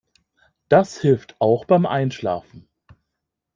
[0.67, 2.67] Das hilft auch beim Einschlafen.